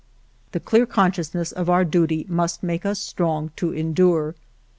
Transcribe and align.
"The 0.53 0.59
clear 0.59 0.87
consciousness 0.87 1.51
of 1.51 1.69
our 1.69 1.85
duty 1.85 2.25
must 2.27 2.63
make 2.63 2.87
us 2.87 2.97
strong 2.99 3.51
to 3.57 3.71
endure. 3.71 4.33